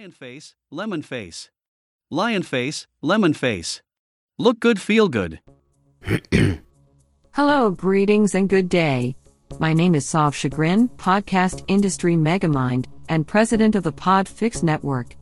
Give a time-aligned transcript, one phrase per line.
[0.00, 1.50] Lion face, lemon face.
[2.10, 3.82] Lion face, lemon face.
[4.38, 5.40] Look good, feel good.
[7.32, 9.14] Hello, greetings, and good day.
[9.58, 15.16] My name is Sav Chagrin, podcast industry megamind, and president of the Podfix Network.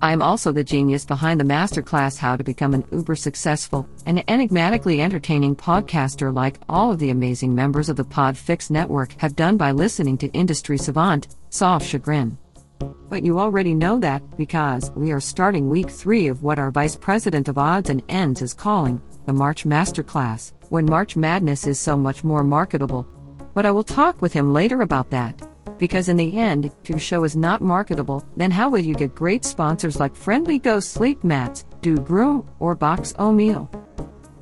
[0.00, 4.22] I am also the genius behind the masterclass How to Become an Uber Successful and
[4.28, 9.56] Enigmatically Entertaining Podcaster, like all of the amazing members of the Podfix Network have done
[9.56, 12.38] by listening to industry savant, Sav Chagrin.
[12.80, 16.96] But you already know that because we are starting week three of what our Vice
[16.96, 21.96] President of Odds and Ends is calling the March Masterclass, when March Madness is so
[21.96, 23.06] much more marketable.
[23.54, 25.40] But I will talk with him later about that.
[25.78, 29.14] Because in the end, if your show is not marketable, then how will you get
[29.14, 33.70] great sponsors like Friendly Ghost Sleep Mats, Dude Groom, or Box O'Meal?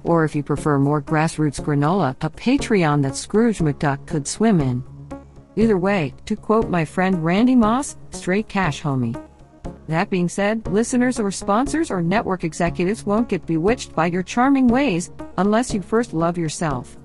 [0.05, 4.83] Or if you prefer more grassroots granola, a Patreon that Scrooge McDuck could swim in.
[5.57, 9.21] Either way, to quote my friend Randy Moss, straight cash homie.
[9.89, 14.69] That being said, listeners or sponsors or network executives won't get bewitched by your charming
[14.69, 16.97] ways unless you first love yourself.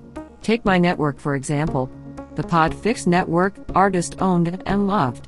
[0.42, 1.92] Take my network for example,
[2.36, 5.28] the Podfix network, artist owned and loved.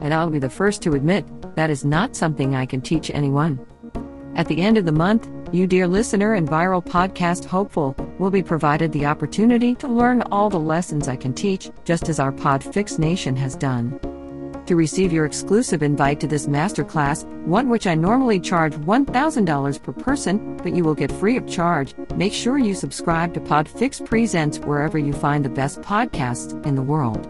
[0.00, 3.64] And I'll be the first to admit that is not something I can teach anyone.
[4.34, 8.42] At the end of the month, you, dear listener and viral podcast hopeful, will be
[8.42, 12.98] provided the opportunity to learn all the lessons I can teach, just as our Podfix
[12.98, 13.98] Nation has done.
[14.66, 19.92] To receive your exclusive invite to this masterclass, one which I normally charge $1,000 per
[19.92, 24.58] person, but you will get free of charge, make sure you subscribe to Podfix Presents
[24.58, 27.26] wherever you find the best podcasts in the world.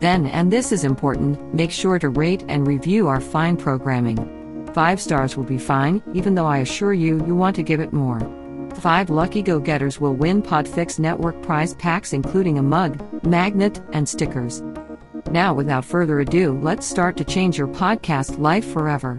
[0.00, 4.35] Then, and this is important, make sure to rate and review our fine programming.
[4.76, 7.94] Five stars will be fine, even though I assure you, you want to give it
[7.94, 8.20] more.
[8.74, 14.06] Five lucky go getters will win Podfix Network prize packs, including a mug, magnet, and
[14.06, 14.62] stickers.
[15.30, 19.18] Now, without further ado, let's start to change your podcast life forever.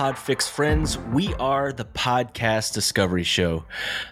[0.00, 0.96] Podfix friends.
[0.96, 3.66] We are the Podcast Discovery Show,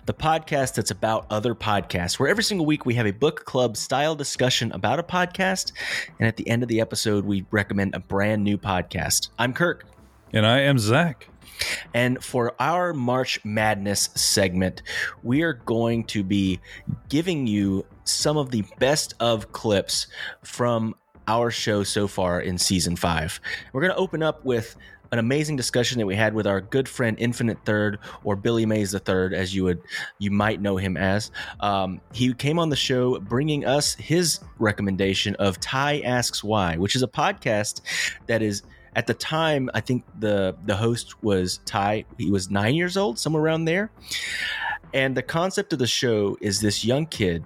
[0.04, 3.75] the podcast that's about other podcasts, where every single week we have a book club
[3.75, 5.72] style discussion about a podcast.
[6.19, 9.31] And at the end of the episode, we recommend a brand new podcast.
[9.38, 9.87] I'm Kirk.
[10.34, 11.27] And I am Zach.
[11.94, 14.82] And for our March Madness segment,
[15.22, 16.60] we are going to be
[17.09, 20.06] giving you some of the best of clips
[20.44, 20.97] from
[21.28, 23.41] our show so far in season five.
[23.72, 24.77] We're going to open up with
[25.12, 28.91] an amazing discussion that we had with our good friend Infinite Third or Billy Mays
[28.91, 29.80] the Third, as you would
[30.19, 31.30] you might know him as.
[31.60, 36.94] Um, he came on the show bringing us his recommendation of Ty Asks Why, which
[36.97, 37.80] is a podcast
[38.26, 38.62] that is
[38.97, 42.04] at the time I think the the host was Ty.
[42.16, 43.91] He was nine years old, somewhere around there.
[44.94, 47.44] And the concept of the show is this young kid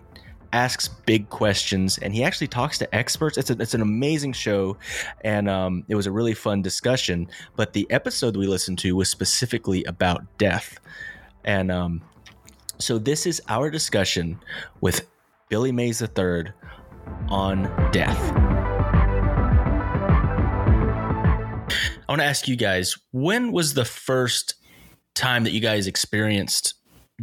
[0.52, 3.38] asks big questions and he actually talks to experts.
[3.38, 4.76] It's, a, it's an amazing show
[5.22, 7.28] and um, it was a really fun discussion.
[7.56, 10.78] But the episode we listened to was specifically about death.
[11.44, 12.02] And um,
[12.78, 14.38] so this is our discussion
[14.80, 15.08] with
[15.48, 16.52] Billy Mays III
[17.28, 18.18] on death.
[22.08, 24.56] I want to ask you guys when was the first
[25.14, 26.74] time that you guys experienced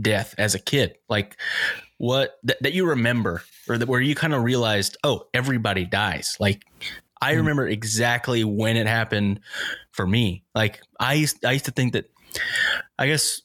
[0.01, 0.95] death as a kid?
[1.09, 1.37] Like,
[1.99, 6.35] what that, that you remember or that where you kind of realized oh everybody dies
[6.39, 6.63] like
[7.21, 7.37] i Hmm.
[7.39, 9.41] remember exactly when it happened
[9.91, 12.09] for me like i used, i used to think that
[12.97, 13.41] i guess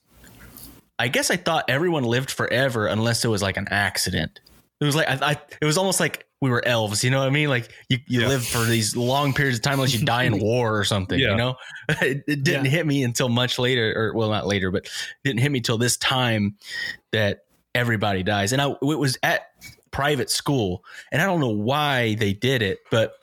[0.98, 4.41] i guess i thought everyone lived forever unless it was like an accident
[4.81, 7.26] it was like i, I it was almost like we were elves you know what
[7.26, 8.28] i mean like you, you Yeah.
[8.28, 11.31] live for these long periods of time unless you die in war or something Yeah.
[11.32, 11.56] you know
[11.88, 12.71] it, it didn't Yeah.
[12.71, 14.91] hit me until much later or well not later but it
[15.25, 16.56] didn't hit me till this time
[17.12, 17.41] that
[17.75, 18.53] everybody dies.
[18.53, 19.51] And I, it was at
[19.91, 23.15] private school, and I don't know why they did it, but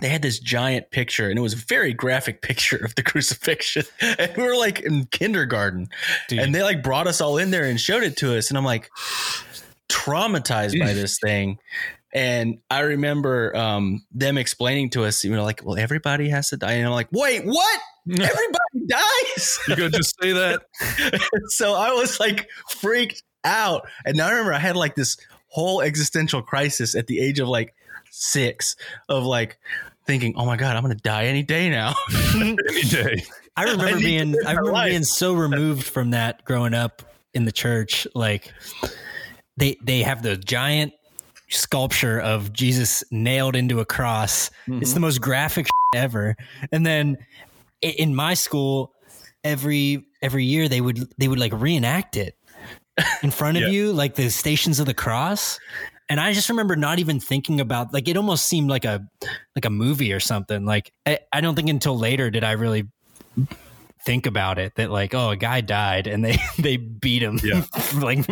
[0.00, 3.84] they had this giant picture, and it was a very graphic picture of the crucifixion.
[4.00, 5.88] And we were like in kindergarten,
[6.28, 6.40] Dude.
[6.40, 8.64] and they like brought us all in there and showed it to us, and I'm
[8.64, 8.90] like
[9.88, 11.58] traumatized by this thing.
[12.12, 16.56] And I remember um, them explaining to us, you know, like, well, everybody has to
[16.56, 16.74] die.
[16.74, 17.80] And I'm like, wait, what?
[18.08, 19.58] Everybody dies?
[19.66, 20.62] You gonna just say that?
[21.48, 23.86] so I was like freaked out.
[24.04, 25.16] And I remember I had like this
[25.48, 27.74] whole existential crisis at the age of like
[28.10, 28.76] six
[29.08, 29.58] of like
[30.06, 31.94] thinking, oh my God, I'm going to die any day now.
[32.34, 33.24] Any day.
[33.56, 34.90] I remember I being I remember life.
[34.90, 37.02] being so removed from that growing up
[37.34, 38.06] in the church.
[38.14, 38.52] Like
[39.56, 40.92] they they have the giant
[41.50, 44.50] sculpture of Jesus nailed into a cross.
[44.66, 45.02] It's the mm-hmm.
[45.02, 46.36] most graphic ever.
[46.72, 47.18] And then
[47.80, 48.92] in my school,
[49.44, 52.36] every every year they would they would like reenact it
[53.22, 53.68] in front of Yeah.
[53.70, 55.58] you, like the Stations of the Cross.
[56.08, 59.06] And I just remember not even thinking about like it almost seemed like a
[59.56, 60.64] like a movie or something.
[60.66, 62.86] Like I, I don't think until later did I really
[64.04, 67.64] think about it that like oh a guy died and they they beat him Yeah.
[67.94, 68.22] like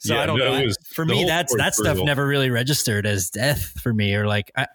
[0.00, 2.06] so Yeah, I don't no, know was- for me that's that stuff brutal.
[2.06, 4.66] never really registered as death for me or like I,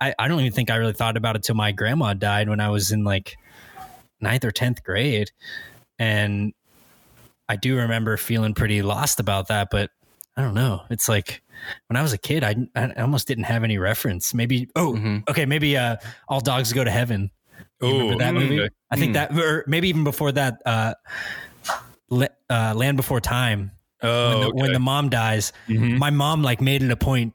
[0.00, 2.60] I I don't even think I really thought about it till my grandma died when
[2.60, 3.36] I was in like
[4.18, 5.30] ninth or tenth grade
[5.98, 6.54] and
[7.50, 9.90] I do remember feeling pretty lost about that but
[10.36, 11.42] I don't know it's like
[11.88, 15.28] when I was a kid I, I almost didn't have any reference maybe oh Mhm.
[15.28, 15.96] okay maybe uh
[16.28, 17.30] all dogs go to heaven
[17.82, 18.60] Oh, that movie?
[18.60, 18.74] okay.
[18.90, 19.14] I think Mm.
[19.14, 20.92] that, or maybe even before that, uh,
[22.10, 23.70] La- uh, Land Before Time.
[24.02, 24.60] Oh, when, the, okay.
[24.62, 25.98] when the mom dies, Mhm.
[25.98, 27.32] my mom like made it a point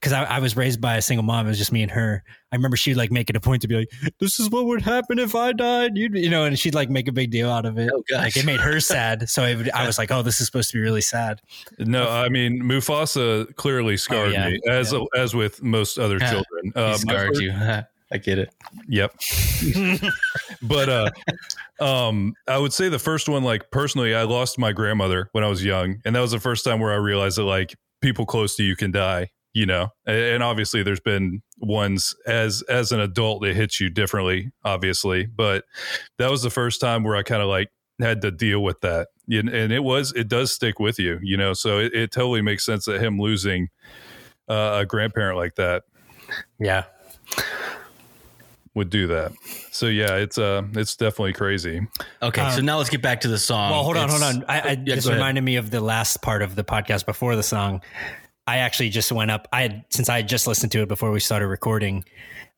[0.00, 1.46] because I, I was raised by a single mom.
[1.46, 2.24] It was just me and her.
[2.52, 3.88] I remember she'd like make it a point to be like,
[4.18, 7.06] "This is what would happen if I died," You'd, you know, and she'd like make
[7.08, 7.90] a big deal out of it.
[7.94, 8.22] Oh, gosh.
[8.24, 10.76] Like it made her sad, so it I was like, "Oh, this is supposed to
[10.76, 11.40] be really sad."
[11.78, 14.48] No, I mean Mufasa clearly scarred Oh, yeah.
[14.50, 16.44] me, as as with most other children.
[16.64, 17.52] He Uh, scarred first- you.
[18.12, 18.52] I get it.
[18.88, 19.14] Yep.
[20.62, 21.10] but uh,
[21.84, 25.48] um, I would say the first one, like personally, I lost my grandmother when I
[25.48, 28.56] was young, and that was the first time where I realized that like people close
[28.56, 29.30] to you can die.
[29.52, 33.90] You know, and, and obviously there's been ones as as an adult it hits you
[33.90, 35.64] differently, obviously, but
[36.18, 37.68] that was the first time where I kind of like
[38.00, 41.36] had to deal with that, and, and it was it does stick with you, you
[41.36, 41.52] know.
[41.52, 43.68] So it, it totally makes sense that him losing
[44.48, 45.82] uh, a grandparent like that
[46.60, 46.84] Yeah,
[48.74, 49.32] would do that.
[49.72, 51.86] So yeah, it's uh it's definitely crazy.
[52.22, 53.72] Okay, so Um, now let's get back to the song.
[53.72, 54.44] well, hold on, hold on.
[54.48, 55.18] I, I Yeah, this go ahead.
[55.18, 57.82] reminded me of the last part of the podcast before the song.
[58.50, 59.46] I actually just went up.
[59.52, 62.04] I had since I had just listened to it before we started recording.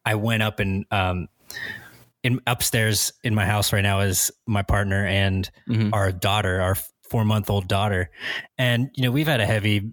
[0.04, 1.28] I went up and um,
[2.22, 5.90] in upstairs in my house right now is my partner and Mhm.
[5.92, 6.76] our daughter, our
[7.10, 8.10] four month old daughter,
[8.58, 9.92] and you know we've had a heavy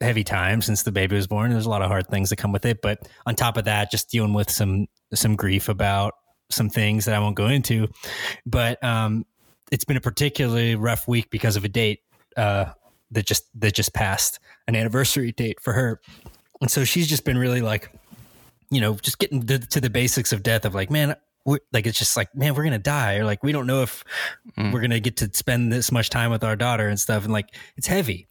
[0.00, 1.50] heavy time since the baby was born.
[1.50, 3.90] There's a lot of hard things that come with it, but on top of that,
[3.90, 6.14] just dealing with some some grief about
[6.50, 7.88] some things that I won't go into.
[8.46, 9.24] But um,
[9.70, 12.00] it's been a particularly rough week because of a date
[12.36, 12.66] uh,
[13.14, 14.38] that just that just passed
[14.68, 16.00] an anniversary date for her,
[16.60, 17.90] and so she's just been really like,
[18.70, 21.16] you know, just getting to, to the basics of death of like, man.
[21.46, 23.16] We're, like it's just like man we're gonna die.
[23.16, 24.02] Or like we don't know if
[24.56, 24.72] Mm.
[24.72, 27.24] we're gonna get to spend this much time with our daughter and stuff.
[27.24, 28.28] And like it's heavy.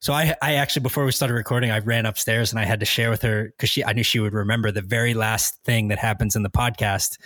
[0.00, 2.86] So I, I actually before we started recording, I ran upstairs and I had to
[2.86, 5.98] share with her because she, I knew she would remember the very last thing that
[5.98, 7.18] happens in the podcast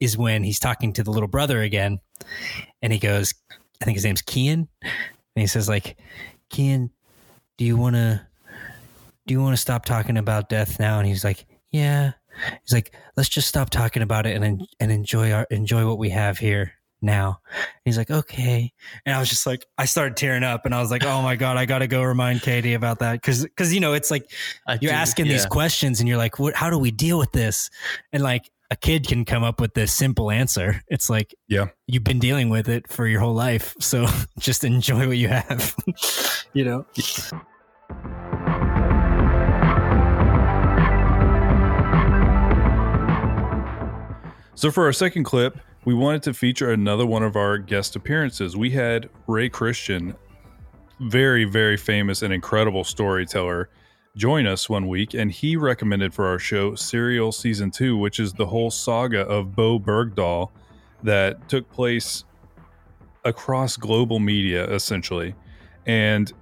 [0.00, 2.00] is when he's talking to the little brother again,
[2.80, 3.34] and he goes,
[3.82, 4.96] I think his name's Kian, and
[5.34, 5.98] he says like,
[6.50, 6.90] Kian,
[7.56, 8.26] do you want to,
[9.26, 10.98] do you want to stop talking about death now?
[10.98, 12.12] And he's like, yeah.
[12.62, 16.10] He's like, let's just stop talking about it and and enjoy our enjoy what we
[16.10, 17.40] have here now.
[17.52, 18.72] And he's like, okay.
[19.04, 21.36] And I was just like, I started tearing up, and I was like, oh my
[21.36, 24.30] god, I got to go remind Katie about that because because you know it's like
[24.66, 25.32] I you're do- asking yeah.
[25.32, 26.54] these questions, and you're like, what?
[26.54, 27.70] How do we deal with this?
[28.12, 30.82] And like a kid can come up with this simple answer.
[30.88, 31.68] It's like, Yeah.
[31.86, 34.06] you've been dealing with it for your whole life, so
[34.38, 35.74] just enjoy what you have.
[36.52, 36.86] you know.
[44.54, 48.56] So for our second clip, we wanted to feature another one of our guest appearances.
[48.56, 50.16] We had Ray Christian,
[51.00, 53.70] very very famous and incredible storyteller,
[54.18, 58.34] join us one week, and he recommended for our show Serial Season Two, which is
[58.34, 60.50] the whole saga of Bowe Bergdahl
[61.02, 62.24] that took place
[63.24, 65.34] across global media, essentially,
[65.86, 66.32] and.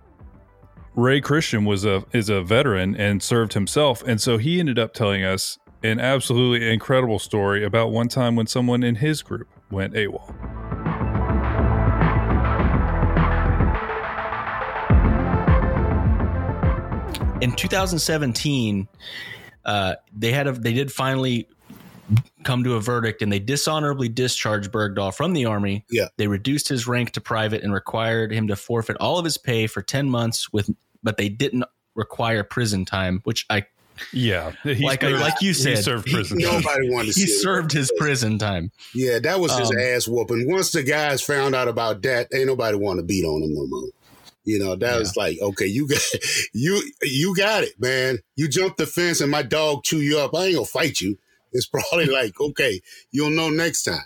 [0.99, 4.95] Ray Christian was a is a veteran and served himself, and so he ended up
[4.95, 9.92] telling us an absolutely incredible story about one time when someone in his group went
[9.92, 10.56] AWOL.
[17.40, 18.88] In 2017
[19.64, 21.49] uh, they had a they did finally
[22.45, 25.85] come to a verdict and they dishonorably discharged Bergdahl from the army.
[25.90, 26.07] Yeah.
[26.16, 29.66] They reduced his rank to private and required him to forfeit all of his pay
[29.66, 30.71] for 10 months with
[31.02, 31.64] but they didn't
[31.97, 33.64] require prison time, which I
[34.12, 36.38] Yeah, he Like- served- like you he said, served prison.
[36.40, 36.62] time.
[36.62, 37.40] Nobody wanted to see he it.
[37.40, 38.71] served his prison time.
[38.95, 40.49] Yeah, that was his Um, ass whooping.
[40.49, 43.66] Once the guys found out about that, ain't nobody want to beat on him no
[43.66, 43.88] more.
[44.47, 46.00] You know, that was like, okay, you got
[46.55, 48.21] you you got it, man.
[48.37, 50.35] You jumped the fence and my dog chew you up.
[50.35, 51.19] I ain't gonna fight you.
[51.53, 54.05] It's probably like, okay, you'll know next time.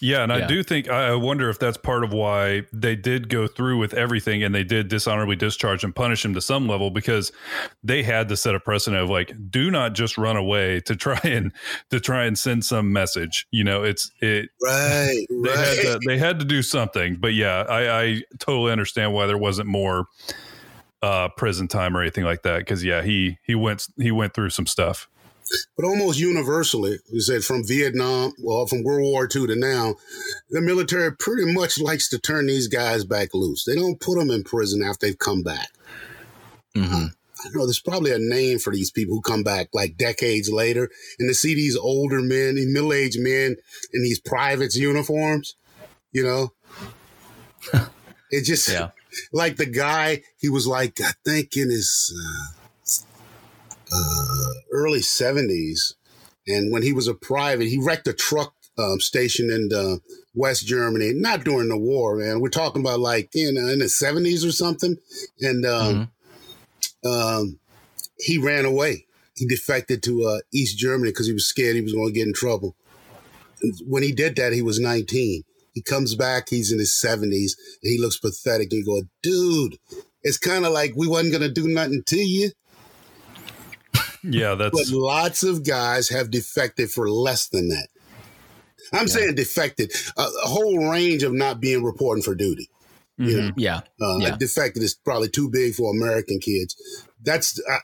[0.00, 0.44] Yeah, and Yeah.
[0.44, 3.94] I do think I wonder if that's part of why they did go through with
[3.94, 7.32] everything and they did dishonorably discharge and punish him to some level because
[7.82, 11.18] they had to set a precedent of like, do not just run away to try
[11.24, 11.52] and
[11.90, 13.46] to try and send some message.
[13.50, 15.58] You know, it's it Right, they right.
[15.58, 17.16] had to they had to do something.
[17.16, 20.06] But yeah, I, I totally understand why there wasn't more
[21.02, 22.66] uh prison time or anything like that.
[22.66, 25.08] Cause yeah, he he went he went through some stuff.
[25.76, 29.94] But almost universally, you said from Vietnam, well, from World War II to now,
[30.50, 33.64] the military pretty much likes to turn these guys back loose.
[33.64, 35.68] They don't put them in prison after they've come back.
[36.76, 37.10] Mhm.
[37.44, 40.90] I know there's probably a name for these people who come back like decades later,
[41.18, 43.56] and to see these older men, these middle-aged men
[43.92, 45.54] in these privates uniforms,
[46.12, 46.52] you know,
[48.30, 48.90] it just Yeah.
[49.32, 50.22] like the guy.
[50.38, 52.65] He was like I think in his uh,
[53.92, 55.94] uh, early seventies,
[56.46, 59.96] and when he was a private, he wrecked a truck um, station in uh,
[60.34, 61.12] West Germany.
[61.14, 62.40] Not during the war, man.
[62.40, 64.96] We're talking about like you know in the seventies or something,
[65.40, 65.66] and.
[65.66, 66.10] Um,
[67.04, 67.58] um,
[68.18, 69.06] he ran away.
[69.36, 72.26] He defected to uh, East Germany because he was scared he was going to get
[72.26, 72.74] in trouble.
[73.86, 75.42] When he did that, he was 19.
[75.74, 77.52] He comes back, he's in his 70s,
[77.82, 78.72] and he looks pathetic.
[78.72, 79.78] And you go, dude,
[80.22, 82.50] it's kind of like we wasn't going to do nothing to you.
[84.22, 84.90] Yeah, that's.
[84.90, 87.88] But lots of guys have defected for less than that.
[88.92, 92.70] I'm saying defected, a, a whole range of not being reporting for duty.
[93.18, 93.80] You know, Yeah.
[94.00, 94.36] uh, Yeah.
[94.38, 96.76] defected is probably too big for American kids.
[97.22, 97.78] That's uh,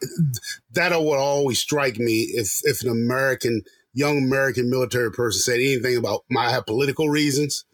[0.72, 3.62] that would always strike me if if an American
[3.94, 7.64] young American military person said anything about my have political reasons.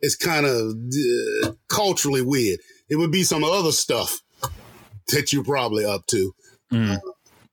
[0.00, 0.74] It's kind of
[1.44, 2.60] uh, culturally weird.
[2.90, 4.20] It would be some other stuff
[5.08, 6.34] that you're probably up to.
[6.70, 6.96] Mm.
[6.96, 7.00] uh,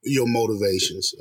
[0.03, 1.13] your motivations.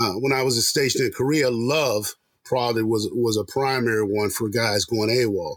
[0.00, 4.30] Uh, uh, when I was stationed in Korea, love probably was was a primary one
[4.30, 5.56] for guys going AWOL.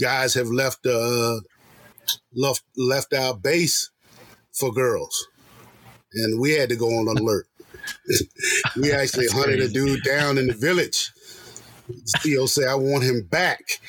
[0.00, 1.40] Guys have left uh
[2.34, 3.90] left left our base
[4.52, 5.28] for girls.
[6.14, 7.46] And we had to go on alert.
[8.76, 11.10] We actually hunted a dude down in the village.
[12.18, 13.80] Theo said i want him back.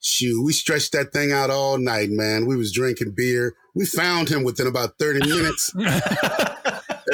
[0.00, 2.46] Shoot we stretched that thing out all night man.
[2.46, 3.54] We was drinking beer.
[3.74, 5.72] We found him within about 30 minutes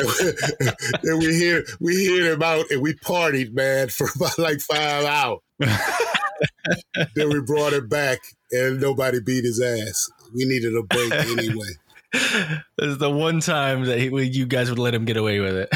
[1.02, 5.04] and we hear we hear him out and we partied man for about like five
[5.04, 5.38] hours
[7.14, 8.18] then we brought it back
[8.50, 10.10] and nobody beat his ass.
[10.34, 11.68] We needed a break anyway.
[12.12, 15.56] This is the one time that he, you guys would let him get away with
[15.56, 15.70] it.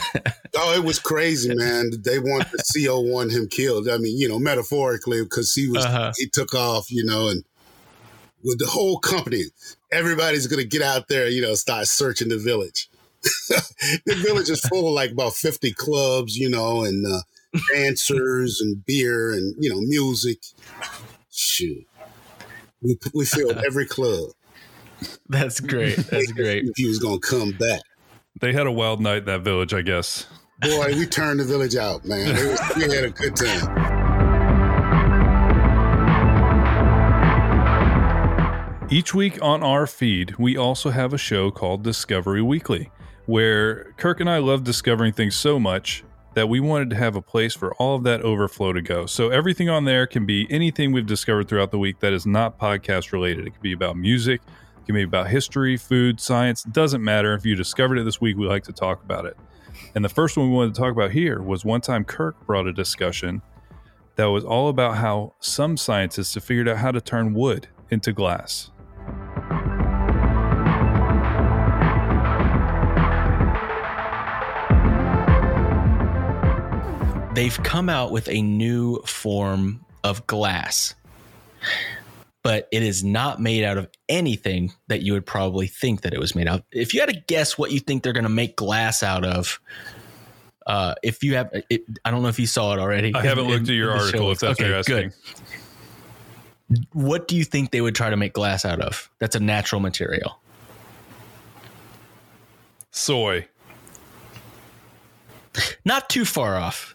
[0.56, 1.90] Oh, it was crazy, man.
[2.04, 3.88] They want the CO want him killed.
[3.88, 6.12] I mean, you know, metaphorically, because he was Uh-huh.
[6.16, 7.44] he took off, you know, and
[8.44, 9.44] with the whole company,
[9.90, 12.88] everybody's gonna get out there, you know, start searching the village.
[14.06, 17.20] the village is full of like about fifty clubs, you know, and uh,
[17.72, 20.38] dancers and beer and you know music.
[21.30, 21.86] Shoot,
[22.80, 24.30] we we filled every club.
[25.28, 25.96] That's great.
[26.10, 26.64] That's great.
[26.64, 27.82] If he was gonna come back.
[28.40, 30.26] they had a wild night in that village, I guess.
[30.62, 32.34] Boy, we turned the village out, man.
[32.34, 34.06] It was, we had a good time.
[38.88, 42.88] Each week on our feed, we also have a show called Discovery Weekly,
[43.26, 46.04] where Kirk and I love discovering things so much
[46.34, 49.06] that we wanted to have a place for all of that overflow to go.
[49.06, 52.58] So everything on there can be anything we've discovered throughout the week that is not
[52.58, 53.46] podcast related.
[53.46, 54.42] It could be about music,
[54.76, 56.62] it can be about history, food, science.
[56.64, 57.32] Doesn't matter.
[57.34, 59.36] If you discovered it this week, we like to talk about it.
[59.94, 62.66] And the first one we wanted to talk about here was one time Kirk brought
[62.66, 63.40] a discussion
[64.16, 68.12] that was all about how some scientists have figured out how to turn wood into
[68.12, 68.70] glass.
[77.36, 80.94] They've come out with a new form of glass,
[82.42, 86.18] but it is not made out of anything that you would probably think that it
[86.18, 86.60] was made out.
[86.60, 86.64] Of.
[86.72, 89.60] If you had to guess what you think they're going to make glass out of,
[90.66, 93.14] uh, if you have, it, I don't know if you saw it already.
[93.14, 94.30] I haven't in- looked at your article show.
[94.30, 95.12] if that's what Okay, you're asking.
[96.70, 96.86] good.
[96.94, 99.10] What do you think they would try to make glass out of?
[99.18, 100.40] That's a natural material.
[102.92, 103.46] Soy.
[105.84, 106.94] Not too far off.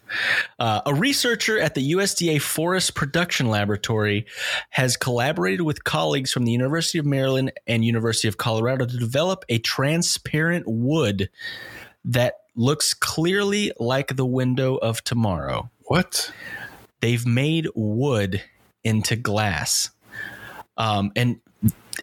[0.58, 4.26] Uh, a researcher at the USDA Forest Production Laboratory
[4.70, 9.44] has collaborated with colleagues from the University of Maryland and University of Colorado to develop
[9.48, 11.30] a transparent wood
[12.04, 15.70] that looks clearly like the window of tomorrow.
[15.84, 16.32] What?
[17.00, 18.42] They've made wood
[18.84, 19.90] into glass.
[20.76, 21.40] Um, and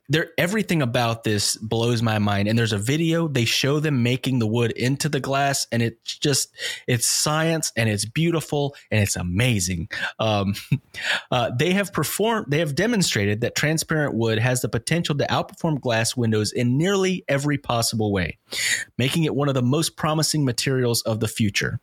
[0.08, 2.48] there everything about this blows my mind.
[2.48, 6.18] And there's a video they show them making the wood into the glass and it's
[6.18, 6.50] just
[6.88, 9.90] it's science and it's beautiful and it's amazing.
[10.20, 10.56] Um,
[11.32, 15.80] uh, they have performed they have demonstrated that transparent wood has the potential to outperform
[15.80, 18.38] glass windows in nearly every possible way
[18.98, 21.80] making it one of the most promising materials of the future.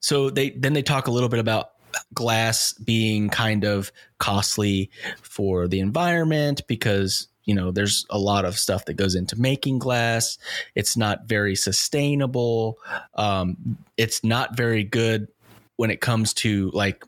[0.00, 1.70] So they then they talk a little bit about
[2.14, 4.90] glass being kind of costly
[5.22, 9.78] for the environment because you know there's a lot of stuff that goes into making
[9.78, 10.38] glass.
[10.74, 12.78] It's not very sustainable.
[13.14, 15.28] Um, it's not very good
[15.76, 17.04] when it comes to like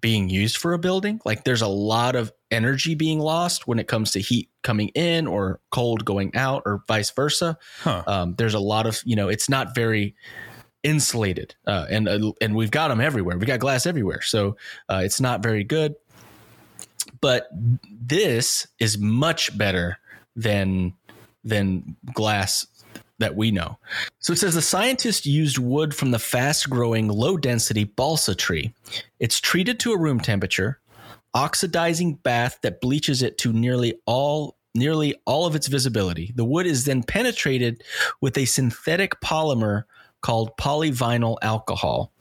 [0.00, 1.20] being used for a building.
[1.24, 5.26] Like there's a lot of energy being lost when it comes to heat coming in
[5.26, 7.58] or cold going out or vice versa.
[7.80, 8.02] Huh.
[8.06, 10.14] um, there's a lot of you know it's not very
[10.82, 14.56] insulated uh, and uh, and we've got them everywhere we got glass everywhere so
[14.88, 15.94] uh, it's not very good
[17.20, 17.48] but
[17.90, 19.98] this is much better
[20.36, 20.94] than
[21.44, 22.66] than glass
[23.18, 23.78] that we know.
[24.18, 28.72] So it says the scientists used wood from the fast growing, low density balsa tree.
[29.20, 30.80] It's treated to a room temperature,
[31.34, 36.32] oxidizing bath that bleaches it to nearly all nearly all of its visibility.
[36.36, 37.82] The wood is then penetrated
[38.20, 39.82] with a synthetic polymer
[40.22, 42.12] called polyvinyl alcohol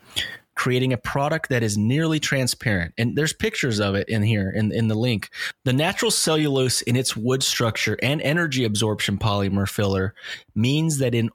[0.60, 2.94] creating a product that is nearly transparent.
[2.98, 5.29] And there's pictures of it in here in, in the link.
[5.63, 10.13] The natural cellulose in its wood structure and energy absorption polymer filler
[10.56, 11.29] means that in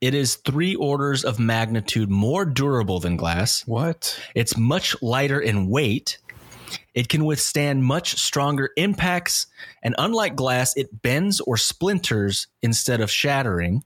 [0.00, 3.66] it is three orders of magnitude more durable than glass.
[3.66, 4.16] What?
[4.36, 6.18] It's much lighter in weight.
[6.94, 9.48] It can withstand much stronger impacts,
[9.82, 13.82] and unlike glass, it bends or splinters instead of shattering.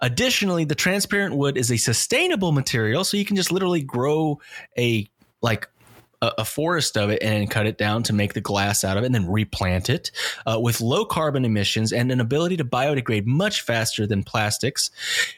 [0.00, 4.40] Additionally, the transparent wood is a sustainable material, so you can just literally grow
[4.76, 5.06] a
[5.42, 5.68] like
[6.20, 9.06] a, forest of it and cut it down to make the glass out of it,
[9.06, 10.10] and then replant it
[10.46, 14.90] uh, with low carbon emissions and an ability to biodegrade much faster than plastics.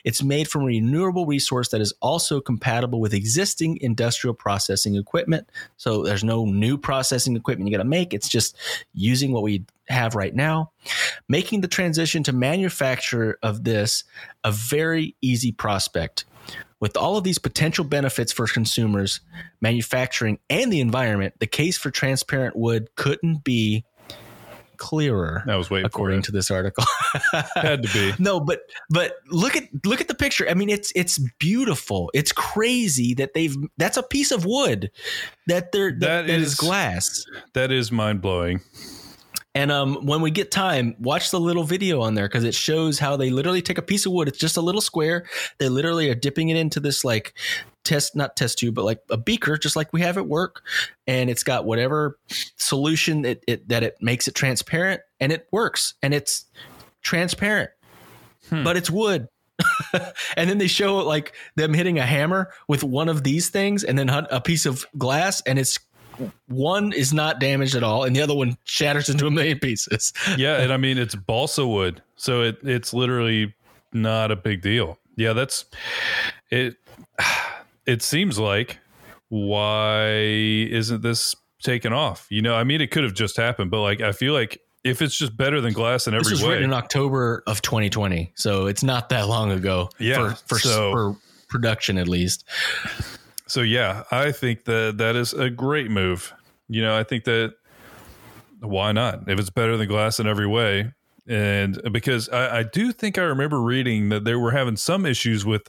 [0.04, 5.48] It's made from a renewable resource that is also compatible with existing industrial processing equipment.
[5.76, 8.14] So there's no new processing equipment you got to make.
[8.14, 8.56] It's just
[8.94, 10.72] using what we have right now,
[11.28, 14.04] making the transition to manufacture of this
[14.44, 16.24] a very easy prospect.
[16.80, 19.20] With all of these potential benefits for consumers,
[19.60, 23.84] manufacturing, and the environment, the case for transparent wood couldn't be
[24.78, 25.44] clearer.
[25.46, 26.84] I was waiting according to this article.
[27.54, 28.12] Had to be.
[28.18, 30.48] No, but but look at look at the picture.
[30.48, 32.10] I mean, it's it's beautiful.
[32.14, 34.90] It's crazy that they've that's a piece of wood
[35.48, 37.24] that they're that, That that is is- glass.
[37.52, 38.62] That is mind blowing.
[39.54, 42.98] And um, when we get time, watch the little video on there because it shows
[43.00, 44.28] how they literally take a piece of wood.
[44.28, 45.26] It's just a little square.
[45.58, 47.34] They literally are dipping it into this like
[47.82, 50.62] test, not test tube, but like a beaker, just like we have at work.
[51.08, 52.16] And it's got whatever
[52.56, 55.94] solution it, it that it makes it transparent, and it works.
[56.02, 56.44] And it's
[57.02, 57.70] transparent,
[58.50, 58.62] Hmm.
[58.62, 59.28] but it's wood.
[60.36, 63.98] and then they show like them hitting a hammer with one of these things, and
[63.98, 65.78] then a piece of glass, and it's
[66.48, 70.12] one is not damaged at all, and the other one shatters into a million pieces.
[70.36, 73.54] Yeah, and I mean it's balsa wood, so it it's literally
[73.92, 74.98] not a big deal.
[75.16, 75.64] Yeah, that's
[76.50, 76.76] it.
[77.86, 78.78] It seems like
[79.30, 82.26] why isn't this taken off?
[82.30, 85.02] You know, I mean, it could have just happened, but like I feel like if
[85.02, 88.32] it's just better than glass in This every was way, written in October of 2020,
[88.36, 89.88] so it's not that long ago.
[89.98, 91.16] Yeah, for for, so- for
[91.48, 92.44] production at least.
[93.50, 96.32] So yeah, I think that that is a great move.
[96.68, 97.54] You know, I think that
[98.60, 99.28] why not?
[99.28, 100.92] If it's better than glass in every way,
[101.26, 105.44] and because I, I do think I remember reading that they were having some issues
[105.44, 105.68] with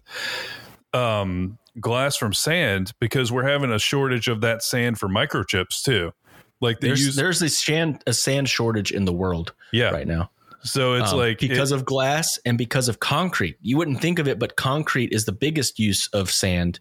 [0.93, 6.13] um, glass from sand because we're having a shortage of that sand for microchips too.
[6.59, 9.89] Like they There's use, there's this sand a sand shortage in the world yeah.
[9.89, 10.29] right now.
[10.63, 13.57] So it's Um, like because it- of glass and because of concrete.
[13.61, 16.79] You wouldn't think of it, but concrete is the biggest use of sand.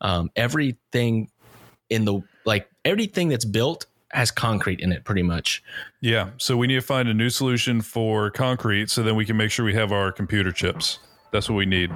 [0.00, 1.30] Um, everything
[1.90, 5.62] in the like everything that's built has concrete in it, pretty much.
[6.00, 6.30] yeah.
[6.38, 9.50] So we need to find a new solution for concrete, so then we can make
[9.50, 11.00] sure we have our computer chips.
[11.32, 11.90] That's what we need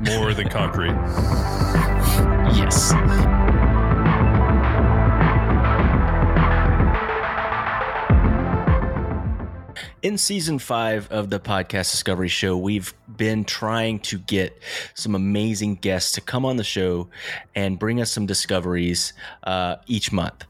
[0.00, 0.96] more than concrete.
[2.52, 2.92] Yes.
[10.02, 14.58] In season five of the Podcast Discovery Show, we've been trying to get
[14.94, 17.10] some amazing guests to come on the show
[17.54, 19.12] and bring us some discoveries
[19.44, 20.46] uh, each month.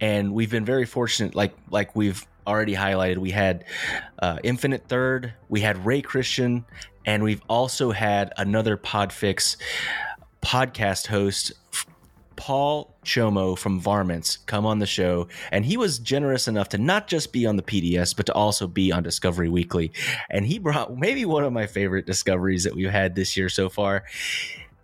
[0.00, 3.18] And we've been very fortunate, like like we've already highlighted.
[3.18, 3.66] We had
[4.20, 6.64] uh, Infinite Third, we had Ray Christian,
[7.04, 9.58] and we've also had another Podfix
[10.40, 11.52] podcast host,
[12.36, 17.06] Paul Chomo from Varmints come on the show, and he was generous enough to not
[17.06, 19.92] just be on the PDS, but to also be on Discovery Weekly.
[20.30, 23.68] And he brought maybe one of my favorite discoveries that we've had this year so
[23.68, 24.04] far.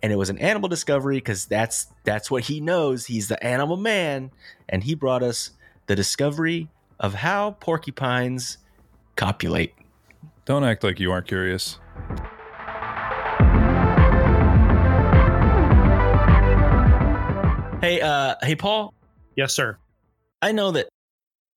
[0.03, 3.05] And it was an animal discovery because that's that's what he knows.
[3.05, 4.31] He's the animal man,
[4.67, 5.51] and he brought us
[5.87, 8.57] the discovery of how porcupines
[9.15, 9.73] copulate.
[10.45, 11.77] Don't act like you aren't curious.
[17.81, 18.93] Hey, uh, hey, Paul.
[19.35, 19.75] Yes, sir.
[20.39, 20.87] I know that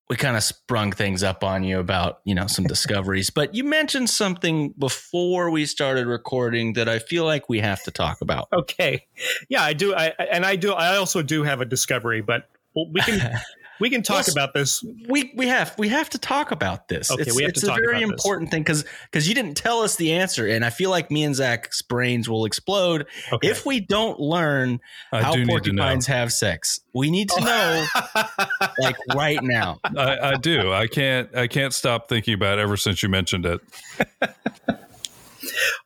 [0.08, 3.62] we kind of sprung things up on you about you know some discoveries, but you
[3.62, 8.48] mentioned something before we started recording that I feel like we have to talk about.
[8.54, 9.06] Okay.
[9.50, 9.94] Yeah, I do.
[9.94, 10.72] I and I do.
[10.72, 13.38] I also do have a discovery, but we can
[13.80, 14.84] we can talk about this.
[15.08, 17.10] We we have we have to talk about this.
[17.10, 18.24] Okay, it's we have it's to a talk very about this.
[18.24, 21.24] important thing because because you didn't tell us the answer, and I feel like me
[21.24, 23.48] and Zach's brains will explode Okay.
[23.48, 24.80] if we don't learn
[25.12, 26.80] I how do porcupines have sex.
[26.92, 27.86] We need to know
[28.78, 29.80] like right now.
[29.96, 30.72] I, I do.
[30.72, 31.34] I can't.
[31.36, 33.60] I can't stop thinking about it ever since you mentioned it.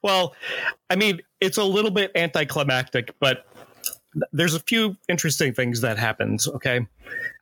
[0.02, 0.34] well,
[0.90, 3.46] I mean, it's a little bit anticlimactic, but
[4.32, 6.48] there's a few interesting things that happens.
[6.48, 6.86] Okay,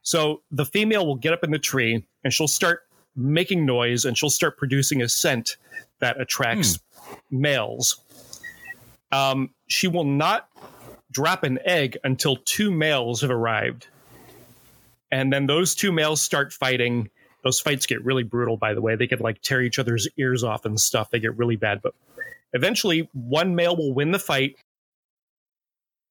[0.03, 2.83] so the female will get up in the tree and she'll start
[3.15, 5.57] making noise and she'll start producing a scent
[6.01, 6.79] that attracts
[7.31, 8.03] males.
[9.13, 10.49] Um, she will not
[11.11, 13.87] drop an egg until two males have arrived,
[15.11, 17.09] and then those two males start fighting.
[17.45, 18.97] Those fights get really brutal, by the way.
[18.97, 21.11] They could like tear each other's ears off and stuff.
[21.11, 21.95] They get really bad, but
[22.53, 24.57] eventually one male will win the fight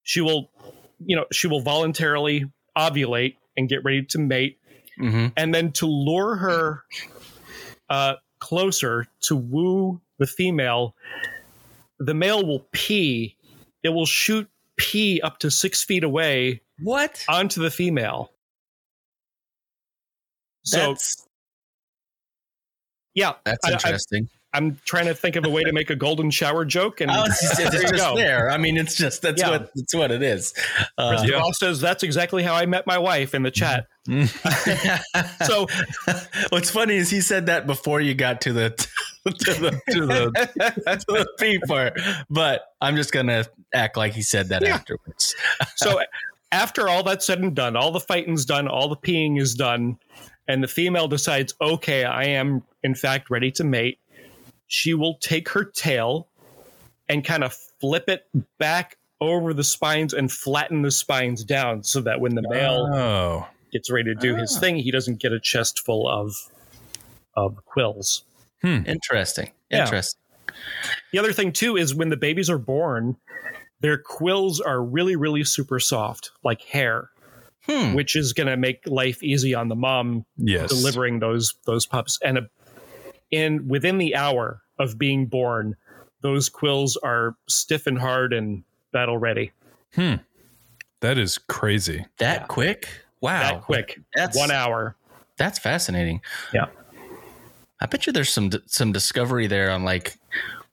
[0.05, 0.49] she will
[1.05, 2.45] you know she will voluntarily
[2.77, 4.57] ovulate and get ready to mate
[4.97, 6.83] hmm and then to lure her
[7.89, 10.95] uh, closer to woo the female
[11.99, 13.35] the male will pee
[13.83, 17.23] it will shoot pee up to six feet away What?
[17.27, 18.31] onto the female
[20.63, 21.27] so That's
[23.13, 24.29] yeah that's I- I- interesting.
[24.55, 27.23] I'm trying to think of a way to make a golden shower joke and Oh,
[27.25, 28.15] it's just, it's there you just go.
[28.15, 28.49] there.
[28.49, 29.49] I mean, it's just that's Yeah.
[29.51, 30.53] what that's what it is.
[30.97, 31.35] Uh, Yeah.
[31.35, 33.87] Ross says that's exactly how I met my wife in the chat.
[35.45, 35.67] So
[36.49, 38.69] what's funny is he said that before you got to the
[39.25, 40.31] to the to the,
[40.85, 44.75] to the P part, but I'm just gonna act like he said that Yeah.
[44.75, 45.35] afterwards.
[45.75, 45.99] so
[46.51, 49.97] after all that's said and done, all the fighting's done, all the peeing is done,
[50.47, 53.99] and the female decides, okay, I am in fact ready to mate.
[54.67, 56.27] She will take her tail
[57.07, 62.01] and kind of flip it back over the spines and flatten the spines down so
[62.01, 65.39] that when the male Oh, gets ready to do his thing, he doesn't get a
[65.39, 66.35] chest full of
[67.35, 68.23] of quills.
[68.63, 69.51] Interesting.
[69.69, 69.83] Yeah.
[69.83, 70.19] Interesting.
[71.11, 73.17] The other thing too is when the babies are born,
[73.81, 77.09] their quills are really, really super soft, like hair,
[77.67, 77.93] Hmm.
[77.93, 80.69] which is going to make life easy on the mom yes.
[80.69, 82.19] delivering those those pups.
[82.23, 82.49] And a,
[83.31, 85.75] in within the hour of being born,
[86.21, 89.51] those quills are stiff and hard and battle ready.
[89.93, 90.15] Hmm.
[91.01, 92.05] That is crazy.
[92.17, 92.45] That Yeah.
[92.47, 92.89] quick?
[93.21, 93.41] Wow.
[93.41, 94.95] That quick, That's one hour.
[95.37, 96.21] That's fascinating.
[96.53, 96.65] Yeah.
[97.81, 100.17] I bet you there's some some discovery there on like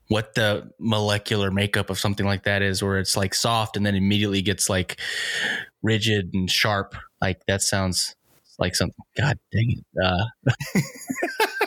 [0.09, 3.95] what the molecular makeup of something like that is, where it's like soft and then
[3.95, 5.01] immediately gets like
[5.83, 6.95] rigid and sharp.
[7.21, 8.15] Like that sounds
[8.59, 8.95] like something.
[9.17, 9.85] God dang it!
[10.03, 10.53] Uh,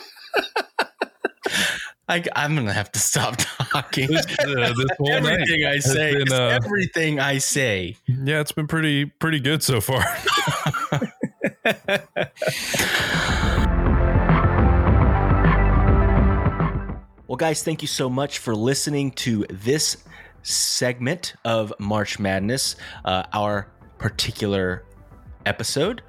[2.08, 4.08] I, I'm gonna have to stop talking.
[4.08, 7.96] This, uh, this everything I say, been, uh, everything I say.
[8.06, 10.04] yeah, it's been pretty pretty good so far.
[17.28, 19.96] Well, guys, thank you so much for listening to this
[20.42, 23.66] segment of March Madness, uh, our
[23.98, 24.84] particular
[25.44, 26.02] episode.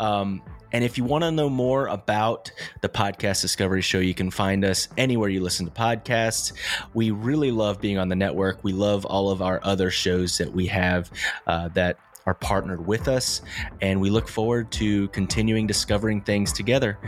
[0.00, 0.42] Um,
[0.74, 4.64] and if you want to know more about the Podcast Discovery Show, you can find
[4.64, 6.52] us anywhere you listen to podcasts.
[6.94, 8.64] We really love being on the network.
[8.64, 11.12] We love all of our other shows that we have
[11.46, 13.40] uh, that are partnered with us.
[13.82, 16.98] And we look forward to continuing discovering things together.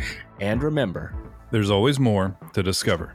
[0.41, 1.13] And remember,
[1.51, 3.15] There's always more to discover.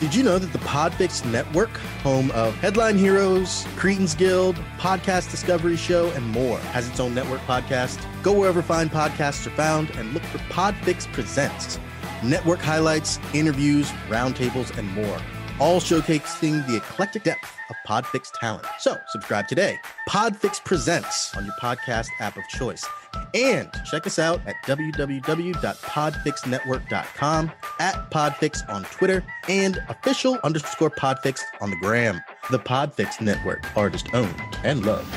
[0.00, 5.76] Did you know that the Podfix Network, home of Headline Heroes, Cretan's Guild, Podcast Discovery
[5.76, 8.00] Show, and more, has its own network podcast?
[8.22, 11.80] Go wherever fine podcasts are found and look for Podfix Presents.
[12.22, 15.20] Network highlights, interviews, roundtables, and more,
[15.58, 18.66] all showcasing the eclectic depth of Podfix talent.
[18.78, 19.80] So subscribe today.
[20.08, 22.86] Podfix Presents on your podcast app of choice.
[23.34, 31.70] And check us out at www.podfixnetwork.com, at Podfix on Twitter, and official underscore Podfix on
[31.70, 32.20] the gram.
[32.50, 35.14] The Podfix Network, artist owned and loved.